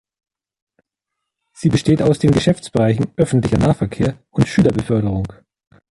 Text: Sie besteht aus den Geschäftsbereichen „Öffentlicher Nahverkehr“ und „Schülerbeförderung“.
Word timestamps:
Sie 1.53 1.69
besteht 1.69 2.01
aus 2.01 2.17
den 2.17 2.31
Geschäftsbereichen 2.31 3.13
„Öffentlicher 3.17 3.59
Nahverkehr“ 3.59 4.17
und 4.31 4.47
„Schülerbeförderung“. 4.47 5.27